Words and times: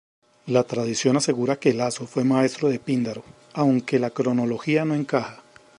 La 0.47 0.63
tradición 0.63 1.17
asegura 1.17 1.59
que 1.59 1.75
Laso 1.75 2.07
fue 2.07 2.23
maestro 2.23 2.69
de 2.69 2.79
Píndaro, 2.79 3.23
aunque 3.53 3.99
la 3.99 4.09
cronología 4.09 4.83
no 4.83 4.95
encaja. 4.95 5.43